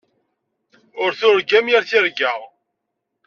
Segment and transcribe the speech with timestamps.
[1.01, 2.31] Ur turgam yir tirga.